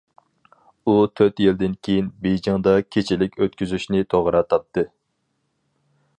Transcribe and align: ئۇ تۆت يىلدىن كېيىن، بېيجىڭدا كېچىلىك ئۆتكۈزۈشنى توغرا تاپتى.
ئۇ 0.85 0.93
تۆت 1.19 1.41
يىلدىن 1.43 1.75
كېيىن، 1.87 2.07
بېيجىڭدا 2.23 2.75
كېچىلىك 2.97 3.39
ئۆتكۈزۈشنى 3.43 4.05
توغرا 4.17 4.45
تاپتى. 4.55 4.89